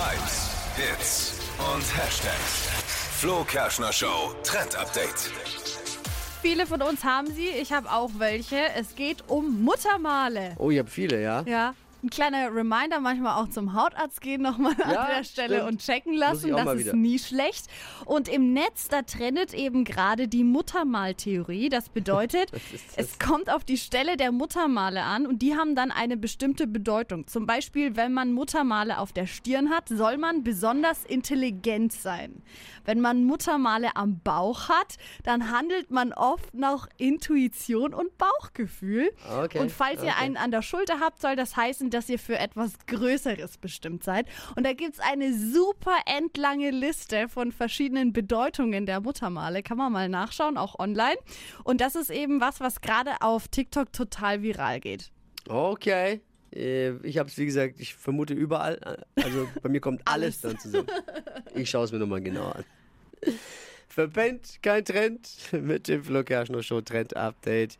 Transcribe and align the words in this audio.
Hypes, 0.00 0.48
Hits 0.76 1.40
und 1.58 1.82
Hashtags. 1.94 2.70
Flo 3.18 3.44
Kerschner 3.44 3.92
Show 3.92 4.34
Trend 4.42 4.74
Update. 4.74 5.30
Viele 6.40 6.66
von 6.66 6.80
uns 6.80 7.04
haben 7.04 7.26
sie, 7.26 7.48
ich 7.48 7.70
habe 7.70 7.92
auch 7.92 8.08
welche. 8.16 8.56
Es 8.78 8.94
geht 8.94 9.22
um 9.28 9.62
Muttermale. 9.62 10.54
Oh, 10.56 10.70
ihr 10.70 10.80
habt 10.80 10.88
viele, 10.88 11.20
ja? 11.22 11.42
Ja. 11.42 11.74
Ein 12.02 12.10
kleiner 12.10 12.54
Reminder, 12.54 13.00
manchmal 13.00 13.42
auch 13.42 13.48
zum 13.50 13.74
Hautarzt 13.74 14.20
gehen 14.20 14.40
nochmal 14.42 14.72
Ja, 14.78 14.84
an 15.02 15.06
der 15.18 15.24
Stelle 15.24 15.56
stimmt. 15.56 15.70
und 15.72 15.80
checken 15.82 16.14
lassen. 16.14 16.50
Das 16.52 16.74
ist 16.74 16.78
wieder. 16.86 16.96
nie 16.96 17.18
schlecht. 17.18 17.66
Und 18.06 18.28
im 18.28 18.52
Netz, 18.52 18.88
da 18.88 19.02
trennt 19.02 19.52
eben 19.54 19.84
gerade 19.84 20.26
die 20.28 20.44
Muttermaltheorie. 20.44 21.68
Das 21.68 21.88
bedeutet, 21.88 22.50
ist 22.72 22.96
das? 22.96 23.06
es 23.12 23.18
kommt 23.18 23.50
auf 23.52 23.64
die 23.64 23.76
Stelle 23.76 24.16
der 24.16 24.32
Muttermale 24.32 25.02
an 25.02 25.26
und 25.26 25.40
die 25.42 25.56
haben 25.56 25.74
dann 25.74 25.90
eine 25.90 26.16
bestimmte 26.16 26.66
Bedeutung. 26.66 27.26
Zum 27.26 27.46
Beispiel, 27.46 27.96
wenn 27.96 28.12
man 28.12 28.32
Muttermale 28.32 28.98
auf 28.98 29.12
der 29.12 29.26
Stirn 29.26 29.70
hat, 29.70 29.88
soll 29.88 30.16
man 30.16 30.42
besonders 30.42 31.04
intelligent 31.04 31.92
sein. 31.92 32.42
Wenn 32.84 33.00
man 33.00 33.24
Muttermale 33.24 33.94
am 33.94 34.20
Bauch 34.20 34.68
hat, 34.68 34.96
dann 35.24 35.50
handelt 35.50 35.90
man 35.90 36.12
oft 36.12 36.54
nach 36.54 36.88
Intuition 36.96 37.92
und 37.94 38.16
Bauchgefühl. 38.18 39.10
Okay, 39.42 39.58
Und 39.58 39.70
falls 39.70 40.02
ihr 40.02 40.08
okay. 40.10 40.22
einen 40.24 40.36
an 40.36 40.50
der 40.50 40.62
Schulter 40.62 41.00
habt, 41.00 41.20
soll 41.20 41.36
das 41.36 41.56
heißen, 41.56 41.89
dass 41.90 42.08
ihr 42.08 42.18
für 42.18 42.38
etwas 42.38 42.72
Größeres 42.86 43.58
bestimmt 43.58 44.04
seid. 44.04 44.26
Und 44.56 44.64
da 44.64 44.72
gibt's 44.72 45.00
eine 45.00 45.32
super 45.34 45.96
endlange 46.06 46.70
Liste 46.70 47.28
von 47.28 47.52
verschiedenen 47.52 48.12
Bedeutungen 48.12 48.86
der 48.86 49.00
Muttermale. 49.00 49.62
Kann 49.62 49.76
man 49.78 49.92
mal 49.92 50.08
nachschauen, 50.08 50.56
auch 50.56 50.78
online. 50.78 51.16
Und 51.64 51.80
das 51.80 51.94
ist 51.96 52.10
eben 52.10 52.40
was, 52.40 52.60
was 52.60 52.80
gerade 52.80 53.12
auf 53.20 53.48
TikTok 53.48 53.92
total 53.92 54.42
viral 54.42 54.80
geht. 54.80 55.10
Okay. 55.48 56.20
Äh, 56.54 56.90
Ich 57.06 57.18
habe 57.18 57.28
es, 57.28 57.36
wie 57.38 57.46
gesagt, 57.46 57.78
ich 57.78 57.94
vermute 57.94 58.34
überall. 58.34 59.04
Also 59.16 59.48
bei 59.62 59.68
mir 59.68 59.80
kommt 59.80 60.02
alles, 60.06 60.42
Alles. 60.44 60.54
dann 60.54 60.58
zusammen. 60.58 60.88
Ich 61.54 61.70
schaue 61.70 61.84
es 61.84 61.92
mir 61.92 61.98
nochmal 61.98 62.20
genauer 62.20 62.56
an. 62.56 62.64
Verpennt, 63.88 64.60
kein 64.62 64.84
Trend 64.84 65.28
mit 65.52 65.88
dem 65.88 66.04
Flo 66.04 66.22
Kerschner 66.22 66.62
Show 66.62 66.80
Trend 66.80 67.16
Update. 67.16 67.76